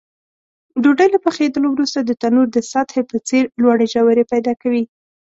ډوډۍ 0.81 1.07
له 1.15 1.19
پخېدلو 1.27 1.67
وروسته 1.71 1.99
د 2.01 2.11
تنور 2.21 2.47
د 2.53 2.57
سطحې 2.71 3.01
په 3.11 3.17
څېر 3.27 3.43
لوړې 3.61 3.85
ژورې 3.93 4.23
پیدا 4.31 4.53
کوي. 4.61 4.83